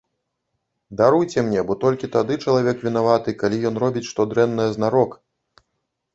[1.01, 5.11] Даруйце мне, бо толькі тады чалавек вінаваты, калі ён робіць што дрэннае знарок.